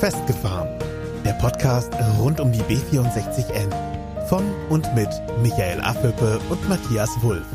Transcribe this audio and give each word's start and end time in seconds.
Festgefahren. 0.00 0.68
Der 1.24 1.32
Podcast 1.32 1.90
rund 2.20 2.38
um 2.38 2.52
die 2.52 2.60
B64N. 2.60 3.70
Von 4.28 4.44
und 4.68 4.94
mit 4.94 5.08
Michael 5.42 5.80
Affelpe 5.80 6.38
und 6.50 6.68
Matthias 6.68 7.10
Wulff. 7.22 7.46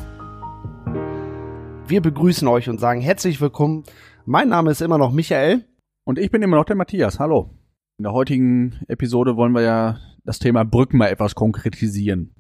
Wir 1.88 2.02
begrüßen 2.02 2.48
euch 2.48 2.68
und 2.68 2.80
sagen 2.80 3.00
herzlich 3.00 3.40
willkommen. 3.42 3.84
Mein 4.26 4.50
Name 4.50 4.72
ist 4.72 4.82
immer 4.82 4.98
noch 4.98 5.12
Michael. 5.12 5.66
Und 6.04 6.18
ich 6.18 6.32
bin 6.32 6.42
immer 6.42 6.58
noch 6.58 6.66
der 6.66 6.76
Matthias. 6.76 7.20
Hallo. 7.20 7.52
In 8.00 8.04
der 8.04 8.14
heutigen 8.14 8.80
Episode 8.88 9.36
wollen 9.36 9.52
wir 9.52 9.62
ja 9.62 10.00
das 10.24 10.40
Thema 10.40 10.66
Brücken 10.66 10.98
mal 10.98 11.10
etwas 11.10 11.36
konkretisieren. 11.36 12.34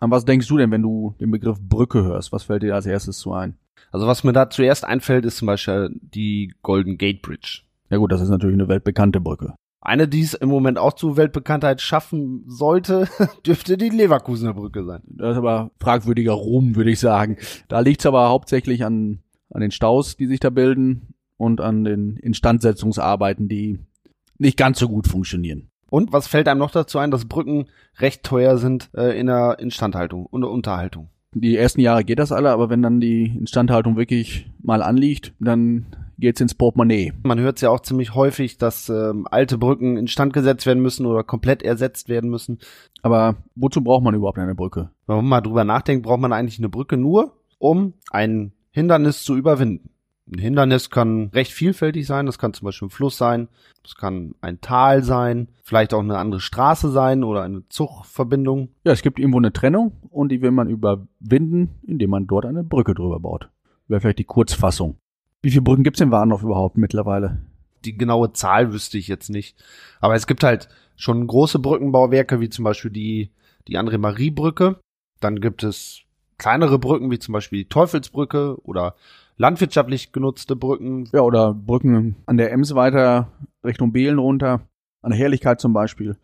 An 0.00 0.10
was 0.10 0.26
denkst 0.26 0.48
du 0.48 0.58
denn, 0.58 0.70
wenn 0.70 0.82
du 0.82 1.14
den 1.18 1.30
Begriff 1.30 1.58
Brücke 1.58 2.04
hörst? 2.04 2.30
Was 2.32 2.42
fällt 2.42 2.62
dir 2.62 2.74
als 2.74 2.84
erstes 2.84 3.18
so 3.20 3.32
ein? 3.32 3.56
Also 3.90 4.06
was 4.06 4.22
mir 4.22 4.34
da 4.34 4.50
zuerst 4.50 4.84
einfällt, 4.84 5.24
ist 5.24 5.38
zum 5.38 5.46
Beispiel 5.46 5.98
die 6.02 6.52
Golden 6.60 6.98
Gate 6.98 7.22
Bridge. 7.22 7.62
Ja 7.90 7.96
gut, 7.96 8.12
das 8.12 8.20
ist 8.20 8.28
natürlich 8.28 8.54
eine 8.54 8.68
weltbekannte 8.68 9.20
Brücke. 9.20 9.54
Eine, 9.82 10.06
die 10.06 10.20
es 10.20 10.34
im 10.34 10.48
Moment 10.48 10.78
auch 10.78 10.92
zu 10.92 11.16
Weltbekanntheit 11.16 11.80
schaffen 11.80 12.44
sollte, 12.46 13.08
dürfte 13.46 13.76
die 13.76 13.88
Leverkusener 13.88 14.54
Brücke 14.54 14.84
sein. 14.84 15.02
Das 15.06 15.32
ist 15.32 15.38
aber 15.38 15.70
fragwürdiger 15.80 16.32
Ruhm, 16.32 16.76
würde 16.76 16.90
ich 16.90 17.00
sagen. 17.00 17.36
Da 17.68 17.80
liegt 17.80 18.00
es 18.00 18.06
aber 18.06 18.28
hauptsächlich 18.28 18.84
an, 18.84 19.20
an 19.50 19.60
den 19.60 19.70
Staus, 19.70 20.16
die 20.16 20.26
sich 20.26 20.38
da 20.38 20.50
bilden 20.50 21.14
und 21.36 21.60
an 21.60 21.84
den 21.84 22.16
Instandsetzungsarbeiten, 22.16 23.48
die 23.48 23.80
nicht 24.38 24.56
ganz 24.56 24.78
so 24.78 24.88
gut 24.88 25.08
funktionieren. 25.08 25.70
Und 25.88 26.12
was 26.12 26.28
fällt 26.28 26.46
einem 26.46 26.60
noch 26.60 26.70
dazu 26.70 26.98
ein, 26.98 27.10
dass 27.10 27.24
Brücken 27.24 27.66
recht 27.98 28.22
teuer 28.22 28.58
sind 28.58 28.90
äh, 28.94 29.18
in 29.18 29.26
der 29.26 29.58
Instandhaltung 29.58 30.26
und 30.26 30.42
der 30.42 30.50
Unterhaltung? 30.50 31.08
Die 31.32 31.56
ersten 31.56 31.80
Jahre 31.80 32.04
geht 32.04 32.18
das 32.18 32.32
alle, 32.32 32.50
aber 32.50 32.70
wenn 32.70 32.82
dann 32.82 33.00
die 33.00 33.26
Instandhaltung 33.38 33.96
wirklich 33.96 34.50
mal 34.62 34.82
anliegt, 34.82 35.32
dann 35.38 35.86
geht's 36.18 36.40
ins 36.40 36.54
Portemonnaie. 36.54 37.12
Man 37.22 37.38
hört 37.38 37.56
es 37.56 37.62
ja 37.62 37.70
auch 37.70 37.80
ziemlich 37.80 38.14
häufig, 38.14 38.58
dass 38.58 38.88
ähm, 38.88 39.26
alte 39.30 39.56
Brücken 39.56 39.96
instand 39.96 40.32
gesetzt 40.32 40.66
werden 40.66 40.82
müssen 40.82 41.06
oder 41.06 41.22
komplett 41.22 41.62
ersetzt 41.62 42.08
werden 42.08 42.30
müssen. 42.30 42.58
Aber 43.02 43.36
wozu 43.54 43.82
braucht 43.82 44.02
man 44.02 44.14
überhaupt 44.14 44.38
eine 44.38 44.56
Brücke? 44.56 44.90
Wenn 45.06 45.16
man 45.16 45.26
mal 45.26 45.40
drüber 45.40 45.64
nachdenkt, 45.64 46.04
braucht 46.04 46.20
man 46.20 46.32
eigentlich 46.32 46.58
eine 46.58 46.68
Brücke 46.68 46.96
nur, 46.96 47.36
um 47.58 47.94
ein 48.10 48.52
Hindernis 48.72 49.22
zu 49.22 49.36
überwinden. 49.36 49.90
Ein 50.32 50.38
Hindernis 50.38 50.90
kann 50.90 51.30
recht 51.34 51.52
vielfältig 51.52 52.06
sein. 52.06 52.26
Das 52.26 52.38
kann 52.38 52.54
zum 52.54 52.66
Beispiel 52.66 52.86
ein 52.86 52.90
Fluss 52.90 53.16
sein, 53.16 53.48
das 53.82 53.96
kann 53.96 54.34
ein 54.40 54.60
Tal 54.60 55.02
sein, 55.02 55.48
vielleicht 55.64 55.92
auch 55.92 56.00
eine 56.00 56.18
andere 56.18 56.40
Straße 56.40 56.90
sein 56.90 57.24
oder 57.24 57.42
eine 57.42 57.68
Zugverbindung. 57.68 58.68
Ja, 58.84 58.92
es 58.92 59.02
gibt 59.02 59.18
irgendwo 59.18 59.38
eine 59.38 59.52
Trennung 59.52 59.92
und 60.10 60.30
die 60.30 60.40
will 60.40 60.52
man 60.52 60.68
überwinden, 60.68 61.80
indem 61.86 62.10
man 62.10 62.26
dort 62.26 62.46
eine 62.46 62.62
Brücke 62.62 62.94
drüber 62.94 63.18
baut. 63.18 63.48
Wäre 63.88 64.00
vielleicht 64.00 64.20
die 64.20 64.24
Kurzfassung. 64.24 64.98
Wie 65.42 65.50
viele 65.50 65.62
Brücken 65.62 65.82
gibt's 65.82 66.00
in 66.00 66.12
Warndorf 66.12 66.42
überhaupt 66.42 66.76
mittlerweile? 66.76 67.40
Die 67.84 67.96
genaue 67.96 68.32
Zahl 68.32 68.72
wüsste 68.72 68.98
ich 68.98 69.08
jetzt 69.08 69.30
nicht. 69.30 69.56
Aber 70.00 70.14
es 70.14 70.26
gibt 70.26 70.44
halt 70.44 70.68
schon 70.96 71.26
große 71.26 71.58
Brückenbauwerke, 71.58 72.40
wie 72.40 72.50
zum 72.50 72.64
Beispiel 72.64 72.90
die, 72.90 73.30
die 73.66 73.78
André-Marie-Brücke. 73.78 74.78
Dann 75.18 75.40
gibt 75.40 75.64
es 75.64 76.02
kleinere 76.38 76.78
Brücken, 76.78 77.10
wie 77.10 77.18
zum 77.18 77.32
Beispiel 77.32 77.60
die 77.60 77.68
Teufelsbrücke 77.68 78.62
oder 78.62 78.94
landwirtschaftlich 79.40 80.12
genutzte 80.12 80.54
Brücken. 80.54 81.08
Ja, 81.12 81.22
oder 81.22 81.54
Brücken 81.54 82.16
an 82.26 82.36
der 82.36 82.52
Ems 82.52 82.74
weiter 82.74 83.32
Richtung 83.64 83.90
Behlen 83.90 84.18
runter, 84.18 84.68
an 85.00 85.10
der 85.10 85.18
Herrlichkeit 85.18 85.60
zum 85.60 85.72
Beispiel. 85.72 86.16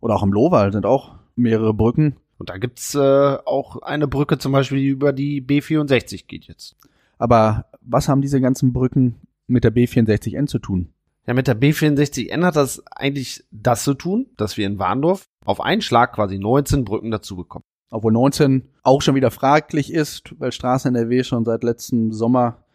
Oder 0.00 0.16
auch 0.16 0.24
am 0.24 0.32
Lohwald 0.32 0.72
sind 0.72 0.84
auch 0.84 1.14
mehrere 1.36 1.72
Brücken. 1.72 2.16
Und 2.38 2.50
da 2.50 2.58
gibt's 2.58 2.94
äh, 2.96 2.98
auch 3.44 3.80
eine 3.82 4.08
Brücke 4.08 4.38
zum 4.38 4.50
Beispiel, 4.50 4.78
die 4.78 4.88
über 4.88 5.12
die 5.12 5.40
B64 5.40 6.26
geht 6.26 6.46
jetzt. 6.46 6.76
Aber 7.18 7.66
was 7.80 8.08
haben 8.08 8.20
diese 8.20 8.40
ganzen 8.40 8.72
Brücken 8.72 9.20
mit 9.46 9.62
der 9.62 9.72
B64N 9.72 10.48
zu 10.48 10.58
tun? 10.58 10.92
Ja, 11.26 11.34
mit 11.34 11.46
der 11.46 11.58
B64N 11.58 12.44
hat 12.44 12.56
das 12.56 12.84
eigentlich 12.88 13.44
das 13.52 13.84
zu 13.84 13.94
tun, 13.94 14.26
dass 14.36 14.56
wir 14.56 14.66
in 14.66 14.80
Warndorf 14.80 15.28
auf 15.44 15.60
einen 15.60 15.82
Schlag 15.82 16.14
quasi 16.14 16.38
19 16.38 16.84
Brücken 16.84 17.12
dazu 17.12 17.36
bekommen. 17.36 17.64
Obwohl 17.90 18.12
19 18.12 18.68
auch 18.82 19.00
schon 19.00 19.14
wieder 19.14 19.30
fraglich 19.30 19.92
ist, 19.92 20.34
weil 20.38 20.50
Straßen 20.52 20.94
NRW 20.94 21.22
schon 21.22 21.44
seit 21.44 21.62
letztem 21.62 22.12
Sommer 22.12 22.65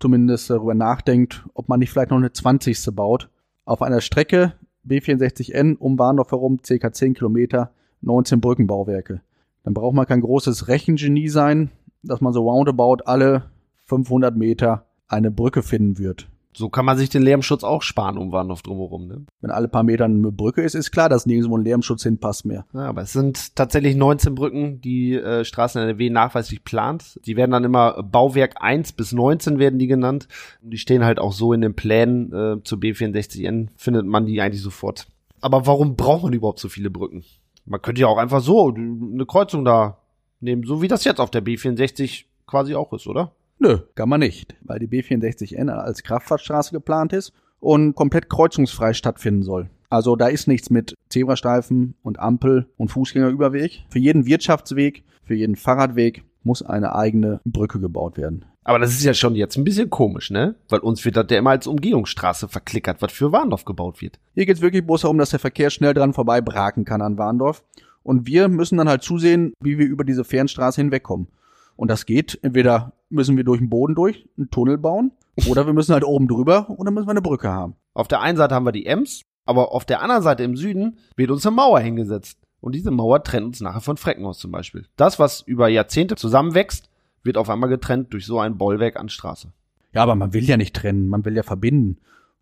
zumindest 0.00 0.50
darüber 0.50 0.74
nachdenkt, 0.74 1.44
ob 1.54 1.68
man 1.68 1.80
nicht 1.80 1.90
vielleicht 1.90 2.10
noch 2.10 2.18
eine 2.18 2.32
20. 2.32 2.94
baut. 2.94 3.28
Auf 3.64 3.82
einer 3.82 4.00
Strecke 4.00 4.54
B64N 4.86 5.76
um 5.76 5.98
Warndorf 5.98 6.30
herum, 6.30 6.60
ca. 6.62 6.92
10 6.92 7.14
Kilometer, 7.14 7.72
19 8.00 8.40
Brückenbauwerke. 8.40 9.20
Dann 9.64 9.74
braucht 9.74 9.94
man 9.94 10.06
kein 10.06 10.20
großes 10.20 10.68
Rechengenie 10.68 11.28
sein, 11.28 11.70
dass 12.02 12.20
man 12.20 12.32
so 12.32 12.48
roundabout 12.48 13.04
alle 13.04 13.44
500 13.86 14.36
Meter 14.36 14.86
eine 15.08 15.30
Brücke 15.30 15.62
finden 15.62 15.98
wird. 15.98 16.28
So 16.58 16.68
kann 16.68 16.84
man 16.84 16.98
sich 16.98 17.08
den 17.08 17.22
Lärmschutz 17.22 17.62
auch 17.62 17.82
sparen 17.82 18.18
um 18.18 18.32
Warndorf 18.32 18.62
drumherum. 18.62 19.06
Ne? 19.06 19.24
Wenn 19.40 19.52
alle 19.52 19.68
paar 19.68 19.84
Meter 19.84 20.06
eine 20.06 20.32
Brücke 20.32 20.62
ist, 20.62 20.74
ist 20.74 20.90
klar, 20.90 21.08
dass 21.08 21.24
nirgendwo 21.24 21.56
ein 21.56 21.62
Lärmschutz 21.62 22.02
hinpasst 22.02 22.46
mehr. 22.46 22.66
Ja, 22.74 22.80
aber 22.80 23.02
es 23.02 23.12
sind 23.12 23.54
tatsächlich 23.54 23.94
19 23.94 24.34
Brücken, 24.34 24.80
die 24.80 25.14
äh, 25.14 25.44
Straßen 25.44 25.80
NRW 25.80 26.10
nachweislich 26.10 26.64
plant. 26.64 27.20
Die 27.26 27.36
werden 27.36 27.52
dann 27.52 27.62
immer 27.62 28.02
Bauwerk 28.02 28.56
1 28.60 28.90
bis 28.94 29.12
19 29.12 29.60
werden 29.60 29.78
die 29.78 29.86
genannt. 29.86 30.26
Und 30.60 30.70
die 30.70 30.78
stehen 30.78 31.04
halt 31.04 31.20
auch 31.20 31.32
so 31.32 31.52
in 31.52 31.60
den 31.60 31.74
Plänen 31.74 32.32
äh, 32.32 32.62
zur 32.64 32.78
B64N, 32.78 33.68
findet 33.76 34.06
man 34.06 34.26
die 34.26 34.40
eigentlich 34.40 34.62
sofort. 34.62 35.06
Aber 35.40 35.64
warum 35.64 35.94
braucht 35.94 36.24
man 36.24 36.32
überhaupt 36.32 36.58
so 36.58 36.68
viele 36.68 36.90
Brücken? 36.90 37.22
Man 37.66 37.80
könnte 37.80 38.00
ja 38.00 38.08
auch 38.08 38.18
einfach 38.18 38.40
so 38.40 38.74
eine 38.74 39.26
Kreuzung 39.26 39.64
da 39.64 39.98
nehmen, 40.40 40.64
so 40.64 40.82
wie 40.82 40.88
das 40.88 41.04
jetzt 41.04 41.20
auf 41.20 41.30
der 41.30 41.44
B64 41.44 42.24
quasi 42.48 42.74
auch 42.74 42.92
ist, 42.92 43.06
oder? 43.06 43.30
Nö, 43.58 43.78
kann 43.94 44.08
man 44.08 44.20
nicht, 44.20 44.56
weil 44.62 44.78
die 44.78 44.88
B64N 44.88 45.68
als 45.68 46.02
Kraftfahrtstraße 46.02 46.72
geplant 46.72 47.12
ist 47.12 47.32
und 47.60 47.94
komplett 47.94 48.30
kreuzungsfrei 48.30 48.92
stattfinden 48.92 49.42
soll. 49.42 49.68
Also 49.90 50.16
da 50.16 50.28
ist 50.28 50.46
nichts 50.46 50.70
mit 50.70 50.94
Zebrastreifen 51.08 51.94
und 52.02 52.18
Ampel 52.18 52.68
und 52.76 52.88
Fußgängerüberweg. 52.88 53.84
Für 53.88 53.98
jeden 53.98 54.26
Wirtschaftsweg, 54.26 55.04
für 55.24 55.34
jeden 55.34 55.56
Fahrradweg 55.56 56.24
muss 56.42 56.62
eine 56.62 56.94
eigene 56.94 57.40
Brücke 57.44 57.80
gebaut 57.80 58.16
werden. 58.16 58.44
Aber 58.64 58.78
das 58.78 58.90
ist 58.90 59.02
ja 59.02 59.14
schon 59.14 59.34
jetzt 59.34 59.56
ein 59.56 59.64
bisschen 59.64 59.88
komisch, 59.88 60.30
ne? 60.30 60.54
Weil 60.68 60.80
uns 60.80 61.02
wird 61.04 61.16
das 61.16 61.26
ja 61.30 61.38
immer 61.38 61.50
als 61.50 61.66
Umgehungsstraße 61.66 62.48
verklickert, 62.48 63.00
was 63.00 63.12
für 63.12 63.32
Warndorf 63.32 63.64
gebaut 63.64 64.02
wird. 64.02 64.18
Hier 64.34 64.44
geht's 64.44 64.60
wirklich 64.60 64.86
bloß 64.86 65.02
darum, 65.02 65.16
dass 65.16 65.30
der 65.30 65.38
Verkehr 65.38 65.70
schnell 65.70 65.94
dran 65.94 66.12
vorbei 66.12 66.42
braken 66.42 66.84
kann 66.84 67.00
an 67.00 67.16
Warndorf. 67.16 67.64
Und 68.02 68.26
wir 68.26 68.48
müssen 68.48 68.76
dann 68.76 68.88
halt 68.88 69.02
zusehen, 69.02 69.54
wie 69.60 69.78
wir 69.78 69.86
über 69.86 70.04
diese 70.04 70.22
Fernstraße 70.22 70.82
hinwegkommen. 70.82 71.28
Und 71.78 71.92
das 71.92 72.06
geht, 72.06 72.36
entweder 72.42 72.92
müssen 73.08 73.36
wir 73.36 73.44
durch 73.44 73.60
den 73.60 73.70
Boden 73.70 73.94
durch, 73.94 74.28
einen 74.36 74.50
Tunnel 74.50 74.78
bauen, 74.78 75.12
oder 75.48 75.64
wir 75.64 75.72
müssen 75.72 75.92
halt 75.92 76.02
oben 76.02 76.26
drüber 76.26 76.68
und 76.68 76.84
dann 76.84 76.92
müssen 76.92 77.06
wir 77.06 77.12
eine 77.12 77.22
Brücke 77.22 77.48
haben. 77.50 77.76
Auf 77.94 78.08
der 78.08 78.20
einen 78.20 78.36
Seite 78.36 78.56
haben 78.56 78.66
wir 78.66 78.72
die 78.72 78.84
Ems, 78.84 79.22
aber 79.46 79.72
auf 79.72 79.84
der 79.84 80.02
anderen 80.02 80.24
Seite 80.24 80.42
im 80.42 80.56
Süden 80.56 80.98
wird 81.14 81.30
uns 81.30 81.46
eine 81.46 81.54
Mauer 81.54 81.78
hingesetzt. 81.78 82.40
Und 82.60 82.74
diese 82.74 82.90
Mauer 82.90 83.22
trennt 83.22 83.46
uns 83.46 83.60
nachher 83.60 83.80
von 83.80 83.96
Freckenhaus 83.96 84.40
zum 84.40 84.50
Beispiel. 84.50 84.86
Das, 84.96 85.20
was 85.20 85.42
über 85.42 85.68
Jahrzehnte 85.68 86.16
zusammenwächst, 86.16 86.90
wird 87.22 87.36
auf 87.36 87.48
einmal 87.48 87.68
getrennt 87.68 88.12
durch 88.12 88.26
so 88.26 88.40
ein 88.40 88.58
Bollwerk 88.58 88.96
an 88.96 89.08
Straße. 89.08 89.52
Ja, 89.92 90.02
aber 90.02 90.16
man 90.16 90.32
will 90.32 90.44
ja 90.44 90.56
nicht 90.56 90.74
trennen, 90.74 91.08
man 91.08 91.24
will 91.24 91.36
ja 91.36 91.44
verbinden. 91.44 91.98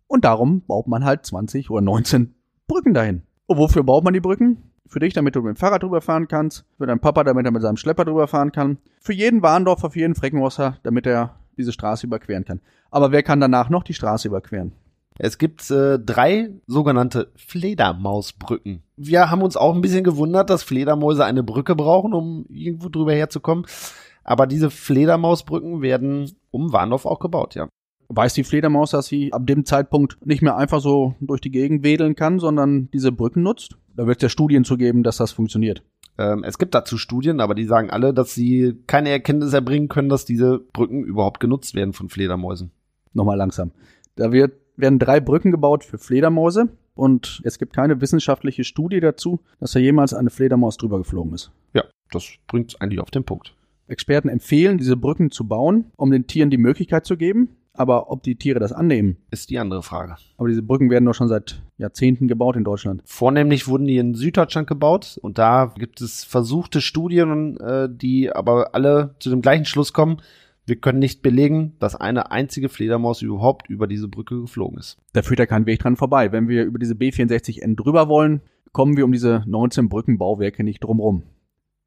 Und 0.07 0.25
darum 0.25 0.61
baut 0.61 0.87
man 0.87 1.05
halt 1.05 1.27
20 1.27 1.69
oder 1.69 1.81
19 1.81 2.33
Brücken 2.67 2.95
dahin. 2.95 3.21
Und 3.45 3.59
wofür 3.59 3.83
baut 3.83 4.03
man 4.03 4.15
die 4.15 4.19
Brücken? 4.19 4.66
Für 4.87 4.99
dich, 4.99 5.13
damit 5.13 5.35
du 5.35 5.41
mit 5.41 5.55
dem 5.55 5.59
Fahrrad 5.59 5.83
drüber 5.83 6.01
fahren 6.01 6.27
kannst. 6.27 6.65
Für 6.77 6.87
deinen 6.87 6.99
Papa, 6.99 7.23
damit 7.23 7.45
er 7.45 7.51
mit 7.51 7.61
seinem 7.61 7.77
Schlepper 7.77 8.05
drüber 8.05 8.27
fahren 8.27 8.51
kann. 8.51 8.77
Für 8.99 9.13
jeden 9.13 9.41
Warndorfer, 9.41 9.91
für 9.91 9.99
jeden 9.99 10.15
Freckenrosser, 10.15 10.77
damit 10.83 11.05
er 11.05 11.35
diese 11.57 11.71
Straße 11.71 12.07
überqueren 12.07 12.45
kann. 12.45 12.61
Aber 12.91 13.11
wer 13.11 13.23
kann 13.23 13.39
danach 13.39 13.69
noch 13.69 13.83
die 13.83 13.93
Straße 13.93 14.27
überqueren? 14.27 14.73
Es 15.19 15.37
gibt 15.37 15.69
äh, 15.71 15.97
drei 15.97 16.51
sogenannte 16.67 17.31
Fledermausbrücken. 17.35 18.83
Wir 18.97 19.31
haben 19.31 19.41
uns 19.41 19.57
auch 19.57 19.73
ein 19.73 19.81
bisschen 19.81 20.03
gewundert, 20.03 20.49
dass 20.49 20.63
Fledermäuse 20.63 21.25
eine 21.25 21.43
Brücke 21.43 21.75
brauchen, 21.75 22.13
um 22.13 22.45
irgendwo 22.49 22.89
drüber 22.89 23.13
herzukommen. 23.13 23.65
Aber 24.23 24.45
diese 24.45 24.69
Fledermausbrücken 24.69 25.81
werden 25.81 26.31
um 26.51 26.71
Warndorf 26.71 27.05
auch 27.05 27.19
gebaut, 27.19 27.55
ja. 27.55 27.67
Weiß 28.09 28.33
die 28.35 28.43
Fledermaus, 28.43 28.91
dass 28.91 29.07
sie 29.07 29.33
ab 29.33 29.45
dem 29.47 29.65
Zeitpunkt 29.65 30.25
nicht 30.25 30.41
mehr 30.41 30.55
einfach 30.55 30.79
so 30.79 31.15
durch 31.19 31.41
die 31.41 31.51
Gegend 31.51 31.83
wedeln 31.83 32.15
kann, 32.15 32.39
sondern 32.39 32.89
diese 32.91 33.11
Brücken 33.11 33.41
nutzt? 33.41 33.77
Da 33.97 34.05
wird 34.05 34.17
es 34.17 34.23
ja 34.23 34.29
Studien 34.29 34.63
zu 34.63 34.77
geben, 34.77 35.01
dass 35.01 35.17
das 35.17 35.31
funktioniert. 35.31 35.83
Ähm, 36.19 36.43
es 36.43 36.59
gibt 36.59 36.75
dazu 36.75 36.97
Studien, 36.97 37.41
aber 37.41 37.55
die 37.55 37.65
sagen 37.65 37.89
alle, 37.89 38.13
dass 38.13 38.33
sie 38.33 38.77
keine 38.85 39.09
Erkenntnis 39.09 39.53
erbringen 39.53 39.87
können, 39.87 40.07
dass 40.07 40.23
diese 40.23 40.59
Brücken 40.59 41.03
überhaupt 41.03 41.39
genutzt 41.39 41.73
werden 41.73 41.93
von 41.93 42.07
Fledermäusen. 42.07 42.71
Nochmal 43.13 43.37
langsam. 43.37 43.71
Da 44.15 44.31
wird, 44.31 44.53
werden 44.75 44.99
drei 44.99 45.19
Brücken 45.19 45.51
gebaut 45.51 45.83
für 45.83 45.97
Fledermäuse 45.97 46.69
und 46.93 47.41
es 47.43 47.57
gibt 47.57 47.73
keine 47.73 47.99
wissenschaftliche 47.99 48.63
Studie 48.63 48.99
dazu, 48.99 49.39
dass 49.59 49.71
da 49.71 49.79
jemals 49.79 50.13
eine 50.13 50.29
Fledermaus 50.29 50.77
drüber 50.77 50.99
geflogen 50.99 51.33
ist. 51.33 51.51
Ja, 51.73 51.83
das 52.11 52.27
bringt 52.47 52.79
eigentlich 52.79 52.99
auf 52.99 53.09
den 53.09 53.23
Punkt. 53.23 53.55
Experten 53.87 54.29
empfehlen, 54.29 54.77
diese 54.77 54.95
Brücken 54.95 55.31
zu 55.31 55.47
bauen, 55.47 55.85
um 55.95 56.11
den 56.11 56.27
Tieren 56.27 56.51
die 56.51 56.57
Möglichkeit 56.57 57.05
zu 57.05 57.17
geben, 57.17 57.57
aber 57.77 58.11
ob 58.11 58.23
die 58.23 58.35
Tiere 58.35 58.59
das 58.59 58.73
annehmen, 58.73 59.17
ist 59.31 59.49
die 59.49 59.59
andere 59.59 59.83
Frage. 59.83 60.15
Aber 60.37 60.47
diese 60.49 60.63
Brücken 60.63 60.89
werden 60.89 61.05
doch 61.05 61.13
schon 61.13 61.27
seit 61.27 61.61
Jahrzehnten 61.77 62.27
gebaut 62.27 62.55
in 62.55 62.63
Deutschland. 62.63 63.01
Vornehmlich 63.05 63.67
wurden 63.67 63.85
die 63.85 63.97
in 63.97 64.15
Süddeutschland 64.15 64.67
gebaut 64.67 65.19
und 65.21 65.37
da 65.37 65.73
gibt 65.77 66.01
es 66.01 66.23
versuchte 66.23 66.81
Studien, 66.81 67.57
äh, 67.57 67.87
die 67.91 68.31
aber 68.31 68.73
alle 68.73 69.15
zu 69.19 69.29
dem 69.29 69.41
gleichen 69.41 69.65
Schluss 69.65 69.93
kommen, 69.93 70.21
Wir 70.67 70.75
können 70.75 70.99
nicht 70.99 71.21
belegen, 71.21 71.77
dass 71.79 71.95
eine 71.95 72.29
einzige 72.29 72.67
Fledermaus 72.67 73.21
überhaupt 73.21 73.69
über 73.69 73.87
diese 73.87 74.09
Brücke 74.09 74.41
geflogen 74.41 74.77
ist. 74.77 74.97
Da 75.13 75.21
führt 75.21 75.39
ja 75.39 75.45
kein 75.45 75.65
Weg 75.65 75.79
dran 75.79 75.95
vorbei. 75.95 76.33
Wenn 76.33 76.49
wir 76.49 76.65
über 76.65 76.77
diese 76.77 76.93
B64N 76.93 77.77
drüber 77.77 78.09
wollen, 78.09 78.41
kommen 78.73 78.97
wir 78.97 79.05
um 79.05 79.13
diese 79.13 79.43
19 79.47 79.87
Brückenbauwerke 79.87 80.65
nicht 80.65 80.83
drumrum. 80.83 81.23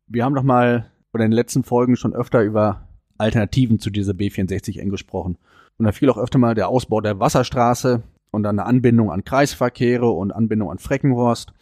Wir 0.06 0.24
haben 0.24 0.34
doch 0.34 0.42
mal 0.42 0.90
oder 1.12 1.24
in 1.24 1.30
den 1.30 1.36
letzten 1.36 1.62
Folgen 1.62 1.96
schon 1.96 2.14
öfter 2.14 2.42
über 2.42 2.88
Alternativen 3.20 3.78
zu 3.78 3.90
dieser 3.90 4.12
B64N 4.12 4.90
gesprochen. 4.90 5.38
Und 5.78 5.84
da 5.84 5.92
fiel 5.92 6.10
auch 6.10 6.18
öfter 6.18 6.38
mal 6.38 6.54
der 6.54 6.68
Ausbau 6.68 7.00
der 7.00 7.20
Wasserstraße 7.20 8.02
und 8.30 8.42
dann 8.42 8.58
eine 8.58 8.66
Anbindung 8.66 9.10
an 9.10 9.24
Kreisverkehre 9.24 10.08
und 10.10 10.32
Anbindung 10.32 10.70
an 10.70 10.78
Freckenhorst. 10.78 11.52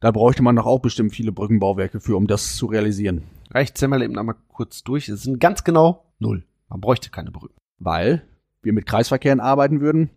Da 0.00 0.10
bräuchte 0.10 0.42
man 0.42 0.56
doch 0.56 0.66
auch 0.66 0.80
bestimmt 0.80 1.14
viele 1.14 1.32
Brückenbauwerke 1.32 2.00
für, 2.00 2.16
um 2.16 2.26
das 2.26 2.56
zu 2.56 2.66
realisieren. 2.66 3.22
Reicht 3.50 3.78
zähl 3.78 3.88
mal 3.88 4.02
eben 4.02 4.18
einmal 4.18 4.36
kurz 4.48 4.84
durch. 4.84 5.08
Es 5.08 5.22
sind 5.22 5.40
ganz 5.40 5.64
genau 5.64 6.04
null. 6.18 6.44
Man 6.68 6.80
bräuchte 6.80 7.10
keine 7.10 7.30
Brücken. 7.30 7.54
Weil 7.78 8.22
wir 8.62 8.72
mit 8.72 8.86
Kreisverkehren 8.86 9.40
arbeiten 9.40 9.80
würden, 9.80 10.10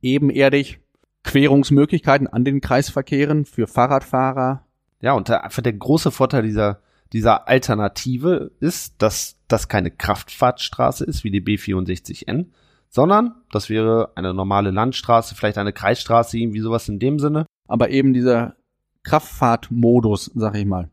ebenerdig, 0.00 0.80
Querungsmöglichkeiten 1.24 2.26
an 2.26 2.44
den 2.44 2.60
Kreisverkehren 2.60 3.44
für 3.44 3.66
Fahrradfahrer. 3.66 4.64
Ja, 5.00 5.12
und 5.12 5.28
der, 5.28 5.44
einfach 5.44 5.62
der 5.62 5.72
große 5.72 6.10
Vorteil 6.10 6.42
dieser, 6.42 6.80
dieser 7.12 7.48
Alternative 7.48 8.50
ist, 8.60 8.94
dass 9.02 9.36
das 9.54 9.68
keine 9.68 9.90
Kraftfahrtstraße 9.90 11.04
ist 11.04 11.22
wie 11.22 11.30
die 11.30 11.40
B64N, 11.40 12.46
sondern 12.90 13.34
das 13.52 13.70
wäre 13.70 14.10
eine 14.16 14.34
normale 14.34 14.70
Landstraße, 14.70 15.34
vielleicht 15.34 15.58
eine 15.58 15.72
Kreisstraße, 15.72 16.36
irgendwie 16.36 16.60
sowas 16.60 16.88
in 16.88 16.98
dem 16.98 17.18
Sinne. 17.18 17.46
Aber 17.68 17.90
eben 17.90 18.12
dieser 18.12 18.56
Kraftfahrtmodus, 19.04 20.32
sag 20.34 20.56
ich 20.56 20.66
mal, 20.66 20.90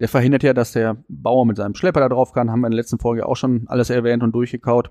der 0.00 0.08
verhindert 0.08 0.42
ja, 0.42 0.52
dass 0.52 0.72
der 0.72 1.02
Bauer 1.08 1.46
mit 1.46 1.56
seinem 1.56 1.74
Schlepper 1.74 2.00
da 2.00 2.08
drauf 2.08 2.32
kann, 2.32 2.50
haben 2.50 2.60
wir 2.60 2.66
in 2.66 2.72
der 2.72 2.80
letzten 2.80 2.98
Folge 2.98 3.26
auch 3.26 3.36
schon 3.36 3.64
alles 3.68 3.90
erwähnt 3.90 4.22
und 4.22 4.32
durchgekaut, 4.32 4.90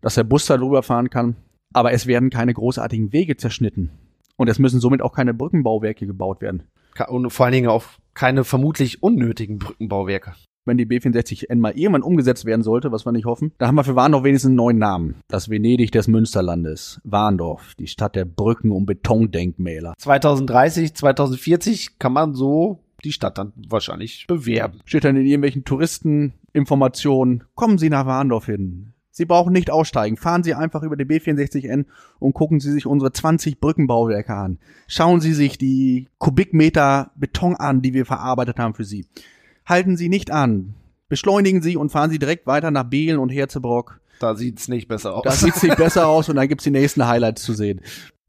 dass 0.00 0.14
der 0.14 0.24
Bus 0.24 0.46
da 0.46 0.56
drüber 0.56 0.82
fahren 0.82 1.10
kann. 1.10 1.36
Aber 1.74 1.92
es 1.92 2.06
werden 2.06 2.30
keine 2.30 2.54
großartigen 2.54 3.12
Wege 3.12 3.36
zerschnitten. 3.36 3.90
Und 4.36 4.48
es 4.48 4.58
müssen 4.58 4.80
somit 4.80 5.02
auch 5.02 5.12
keine 5.12 5.34
Brückenbauwerke 5.34 6.06
gebaut 6.06 6.40
werden. 6.40 6.62
Und 7.08 7.30
vor 7.30 7.44
allen 7.44 7.52
Dingen 7.52 7.68
auch 7.68 7.84
keine 8.14 8.44
vermutlich 8.44 9.02
unnötigen 9.02 9.58
Brückenbauwerke. 9.58 10.34
Wenn 10.68 10.76
die 10.76 10.86
B64N 10.86 11.56
mal 11.56 11.72
irgendwann 11.78 12.02
umgesetzt 12.02 12.44
werden 12.44 12.62
sollte, 12.62 12.92
was 12.92 13.06
wir 13.06 13.12
nicht 13.12 13.24
hoffen, 13.24 13.52
da 13.56 13.66
haben 13.66 13.76
wir 13.76 13.84
für 13.84 13.96
Warndorf 13.96 14.22
wenigstens 14.22 14.50
einen 14.50 14.56
neuen 14.56 14.76
Namen. 14.78 15.16
Das 15.28 15.48
Venedig 15.48 15.92
des 15.92 16.08
Münsterlandes. 16.08 17.00
Warndorf, 17.04 17.74
die 17.76 17.86
Stadt 17.86 18.14
der 18.14 18.26
Brücken 18.26 18.70
und 18.70 18.84
Betondenkmäler. 18.84 19.94
2030, 19.96 20.94
2040 20.94 21.98
kann 21.98 22.12
man 22.12 22.34
so 22.34 22.80
die 23.02 23.12
Stadt 23.12 23.38
dann 23.38 23.54
wahrscheinlich 23.68 24.26
bewerben. 24.26 24.80
Steht 24.84 25.04
dann 25.04 25.16
in 25.16 25.24
irgendwelchen 25.24 25.64
Touristeninformationen, 25.64 27.44
kommen 27.54 27.78
Sie 27.78 27.88
nach 27.88 28.04
Warndorf 28.04 28.44
hin. 28.44 28.92
Sie 29.10 29.24
brauchen 29.24 29.52
nicht 29.52 29.70
aussteigen. 29.70 30.16
Fahren 30.16 30.44
Sie 30.44 30.54
einfach 30.54 30.82
über 30.84 30.96
die 30.96 31.04
B64N 31.04 31.86
und 32.20 32.34
gucken 32.34 32.60
Sie 32.60 32.70
sich 32.70 32.86
unsere 32.86 33.10
20 33.10 33.58
Brückenbauwerke 33.58 34.34
an. 34.34 34.58
Schauen 34.86 35.20
Sie 35.20 35.32
sich 35.32 35.58
die 35.58 36.08
Kubikmeter 36.18 37.10
Beton 37.16 37.56
an, 37.56 37.82
die 37.82 37.94
wir 37.94 38.06
verarbeitet 38.06 38.58
haben 38.58 38.74
für 38.74 38.84
Sie. 38.84 39.06
Halten 39.68 39.98
Sie 39.98 40.08
nicht 40.08 40.30
an. 40.30 40.74
Beschleunigen 41.10 41.60
Sie 41.60 41.76
und 41.76 41.90
fahren 41.90 42.10
Sie 42.10 42.18
direkt 42.18 42.46
weiter 42.46 42.70
nach 42.70 42.84
Behlen 42.84 43.18
und 43.18 43.28
Herzebrock. 43.28 44.00
Da 44.18 44.34
sieht's 44.34 44.66
nicht 44.68 44.88
besser 44.88 45.14
aus. 45.14 45.24
Da 45.24 45.32
sieht's 45.32 45.62
nicht 45.62 45.76
besser 45.76 46.08
aus 46.08 46.30
und 46.30 46.36
dann 46.36 46.48
gibt's 46.48 46.64
die 46.64 46.70
nächsten 46.70 47.06
Highlights 47.06 47.42
zu 47.42 47.52
sehen. 47.52 47.82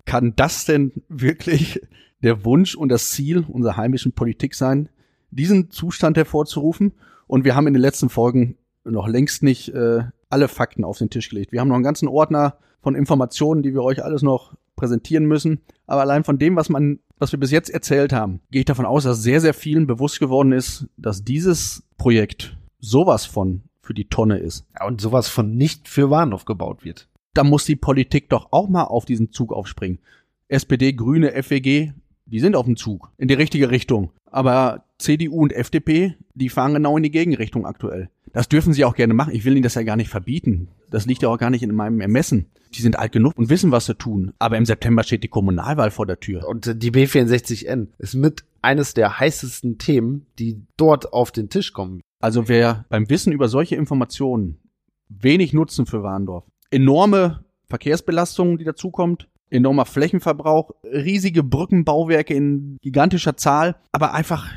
Kann 0.05 0.33
das 0.35 0.65
denn 0.65 0.91
wirklich 1.07 1.81
der 2.21 2.43
Wunsch 2.43 2.75
und 2.75 2.89
das 2.89 3.11
Ziel 3.11 3.45
unserer 3.47 3.77
heimischen 3.77 4.11
Politik 4.11 4.53
sein, 4.53 4.89
diesen 5.31 5.71
Zustand 5.71 6.17
hervorzurufen? 6.17 6.91
Und 7.25 7.45
wir 7.45 7.55
haben 7.55 7.67
in 7.67 7.73
den 7.73 7.81
letzten 7.81 8.09
Folgen 8.09 8.57
noch 8.83 9.07
längst 9.07 9.41
nicht 9.41 9.73
äh, 9.73 10.03
alle 10.29 10.47
Fakten 10.47 10.83
auf 10.83 10.97
den 10.97 11.09
Tisch 11.09 11.29
gelegt. 11.29 11.53
Wir 11.53 11.61
haben 11.61 11.69
noch 11.69 11.75
einen 11.75 11.83
ganzen 11.83 12.09
Ordner 12.09 12.57
von 12.81 12.95
Informationen, 12.95 13.63
die 13.63 13.73
wir 13.73 13.83
euch 13.83 14.03
alles 14.03 14.23
noch 14.23 14.55
präsentieren 14.75 15.25
müssen. 15.25 15.61
Aber 15.87 16.01
allein 16.01 16.23
von 16.23 16.37
dem, 16.37 16.55
was 16.55 16.69
man, 16.69 16.99
was 17.19 17.31
wir 17.31 17.39
bis 17.39 17.51
jetzt 17.51 17.69
erzählt 17.69 18.13
haben, 18.13 18.41
gehe 18.49 18.61
ich 18.61 18.65
davon 18.65 18.85
aus, 18.85 19.03
dass 19.03 19.21
sehr, 19.21 19.41
sehr 19.41 19.53
vielen 19.53 19.87
bewusst 19.87 20.19
geworden 20.19 20.51
ist, 20.51 20.87
dass 20.97 21.23
dieses 21.23 21.83
Projekt 21.97 22.57
sowas 22.79 23.25
von 23.25 23.63
für 23.81 23.93
die 23.93 24.07
Tonne 24.07 24.37
ist. 24.37 24.65
Ja, 24.79 24.87
und 24.87 25.01
sowas 25.01 25.27
von 25.27 25.55
nicht 25.55 25.87
für 25.87 26.09
Warnhof 26.09 26.45
gebaut 26.45 26.85
wird. 26.85 27.07
Da 27.33 27.43
muss 27.43 27.65
die 27.65 27.75
Politik 27.75 28.29
doch 28.29 28.51
auch 28.51 28.69
mal 28.69 28.83
auf 28.83 29.05
diesen 29.05 29.31
Zug 29.31 29.51
aufspringen. 29.51 29.99
SPD, 30.47 30.93
Grüne, 30.93 31.31
FWG, 31.31 31.91
die 32.25 32.39
sind 32.39 32.55
auf 32.55 32.65
dem 32.65 32.75
Zug 32.75 33.11
in 33.17 33.27
die 33.27 33.33
richtige 33.33 33.71
Richtung. 33.71 34.11
Aber 34.25 34.85
CDU 34.97 35.41
und 35.41 35.53
FDP, 35.53 36.15
die 36.35 36.49
fahren 36.49 36.73
genau 36.73 36.97
in 36.97 37.03
die 37.03 37.11
Gegenrichtung 37.11 37.65
aktuell. 37.65 38.09
Das 38.31 38.47
dürfen 38.47 38.73
sie 38.73 38.85
auch 38.85 38.95
gerne 38.95 39.13
machen. 39.13 39.33
Ich 39.33 39.43
will 39.45 39.53
ihnen 39.53 39.63
das 39.63 39.75
ja 39.75 39.83
gar 39.83 39.95
nicht 39.95 40.09
verbieten. 40.09 40.69
Das 40.89 41.05
liegt 41.05 41.21
ja 41.21 41.29
auch 41.29 41.37
gar 41.37 41.49
nicht 41.49 41.63
in 41.63 41.75
meinem 41.75 42.01
Ermessen. 42.01 42.47
Die 42.73 42.81
sind 42.81 42.99
alt 42.99 43.11
genug 43.11 43.37
und 43.37 43.49
wissen, 43.49 43.71
was 43.71 43.85
sie 43.85 43.95
tun. 43.95 44.33
Aber 44.39 44.57
im 44.57 44.65
September 44.65 45.03
steht 45.03 45.23
die 45.23 45.27
Kommunalwahl 45.27 45.91
vor 45.91 46.05
der 46.05 46.19
Tür. 46.19 46.47
Und 46.47 46.81
die 46.83 46.91
B64N 46.91 47.87
ist 47.97 48.15
mit 48.15 48.43
eines 48.61 48.93
der 48.93 49.19
heißesten 49.19 49.77
Themen, 49.77 50.25
die 50.37 50.61
dort 50.77 51.13
auf 51.13 51.31
den 51.31 51.49
Tisch 51.49 51.73
kommen. 51.73 52.01
Also 52.19 52.47
wer 52.47 52.85
beim 52.89 53.09
Wissen 53.09 53.31
über 53.31 53.47
solche 53.47 53.75
Informationen 53.75 54.59
wenig 55.07 55.53
Nutzen 55.53 55.85
für 55.85 56.03
Warndorf, 56.03 56.43
enorme 56.69 57.43
Verkehrsbelastung, 57.67 58.57
die 58.57 58.65
dazukommt, 58.65 59.27
enormer 59.49 59.85
Flächenverbrauch, 59.85 60.71
riesige 60.83 61.43
Brückenbauwerke 61.43 62.33
in 62.33 62.77
gigantischer 62.81 63.37
Zahl, 63.37 63.77
aber 63.91 64.13
einfach 64.13 64.47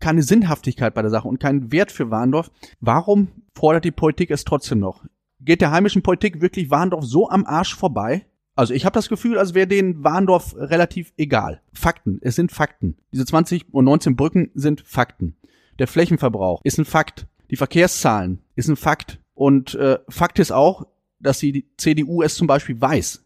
keine 0.00 0.22
Sinnhaftigkeit 0.22 0.94
bei 0.94 1.02
der 1.02 1.10
Sache 1.10 1.28
und 1.28 1.40
keinen 1.40 1.72
Wert 1.72 1.90
für 1.90 2.10
Warndorf. 2.10 2.50
Warum 2.80 3.28
fordert 3.54 3.84
die 3.84 3.90
Politik 3.90 4.30
es 4.30 4.44
trotzdem 4.44 4.78
noch? 4.78 5.04
Geht 5.46 5.60
der 5.60 5.70
heimischen 5.70 6.02
Politik 6.02 6.40
wirklich 6.40 6.70
Warndorf 6.70 7.04
so 7.04 7.30
am 7.30 7.46
Arsch 7.46 7.76
vorbei? 7.76 8.26
Also 8.56 8.74
ich 8.74 8.84
habe 8.84 8.94
das 8.94 9.08
Gefühl, 9.08 9.38
als 9.38 9.54
wäre 9.54 9.68
denen 9.68 10.02
Warndorf 10.02 10.56
relativ 10.56 11.12
egal. 11.16 11.62
Fakten, 11.72 12.18
es 12.20 12.34
sind 12.34 12.50
Fakten. 12.50 12.96
Diese 13.12 13.24
20 13.24 13.72
und 13.72 13.84
19 13.84 14.16
Brücken 14.16 14.50
sind 14.54 14.80
Fakten. 14.80 15.36
Der 15.78 15.86
Flächenverbrauch 15.86 16.62
ist 16.64 16.78
ein 16.78 16.84
Fakt. 16.84 17.28
Die 17.50 17.56
Verkehrszahlen 17.56 18.40
ist 18.56 18.66
ein 18.68 18.74
Fakt. 18.74 19.20
Und 19.34 19.76
äh, 19.76 20.00
Fakt 20.08 20.40
ist 20.40 20.50
auch, 20.50 20.88
dass 21.20 21.38
die 21.38 21.68
CDU 21.76 22.22
es 22.22 22.34
zum 22.34 22.48
Beispiel 22.48 22.80
weiß. 22.80 23.24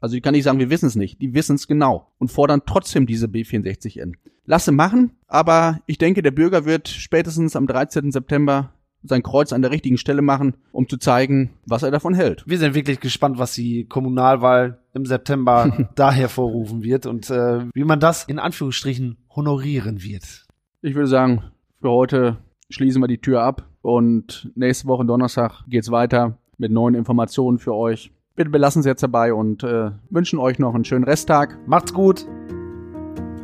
Also 0.00 0.16
die 0.16 0.22
kann 0.22 0.32
nicht 0.32 0.44
sagen, 0.44 0.58
wir 0.58 0.70
wissen 0.70 0.86
es 0.86 0.96
nicht. 0.96 1.22
Die 1.22 1.32
wissen 1.32 1.54
es 1.54 1.68
genau 1.68 2.10
und 2.18 2.32
fordern 2.32 2.62
trotzdem 2.66 3.06
diese 3.06 3.26
B64N. 3.26 4.14
Lasse 4.46 4.72
machen, 4.72 5.12
aber 5.28 5.80
ich 5.86 5.98
denke, 5.98 6.22
der 6.22 6.32
Bürger 6.32 6.64
wird 6.64 6.88
spätestens 6.88 7.54
am 7.54 7.68
13. 7.68 8.10
September 8.10 8.72
sein 9.02 9.22
Kreuz 9.22 9.52
an 9.52 9.62
der 9.62 9.70
richtigen 9.70 9.98
Stelle 9.98 10.22
machen, 10.22 10.54
um 10.72 10.88
zu 10.88 10.96
zeigen, 10.96 11.50
was 11.66 11.82
er 11.82 11.90
davon 11.90 12.14
hält. 12.14 12.44
Wir 12.46 12.58
sind 12.58 12.74
wirklich 12.74 13.00
gespannt, 13.00 13.38
was 13.38 13.54
die 13.54 13.84
Kommunalwahl 13.84 14.78
im 14.94 15.06
September 15.06 15.88
da 15.94 16.12
hervorrufen 16.12 16.82
wird 16.82 17.06
und 17.06 17.30
äh, 17.30 17.64
wie 17.72 17.84
man 17.84 18.00
das 18.00 18.24
in 18.24 18.38
Anführungsstrichen 18.38 19.16
honorieren 19.34 20.02
wird. 20.02 20.46
Ich 20.82 20.94
würde 20.94 21.08
sagen, 21.08 21.44
für 21.80 21.90
heute 21.90 22.38
schließen 22.70 23.02
wir 23.02 23.08
die 23.08 23.20
Tür 23.20 23.42
ab 23.42 23.68
und 23.82 24.50
nächste 24.54 24.88
Woche 24.88 25.04
Donnerstag 25.04 25.64
geht's 25.68 25.90
weiter 25.90 26.38
mit 26.58 26.72
neuen 26.72 26.94
Informationen 26.94 27.58
für 27.58 27.74
euch. 27.74 28.10
Wir 28.34 28.50
belassen 28.50 28.80
es 28.80 28.86
jetzt 28.86 29.02
dabei 29.02 29.32
und 29.32 29.62
äh, 29.62 29.92
wünschen 30.10 30.38
euch 30.38 30.58
noch 30.58 30.74
einen 30.74 30.84
schönen 30.84 31.04
Resttag. 31.04 31.58
Macht's 31.66 31.94
gut. 31.94 32.26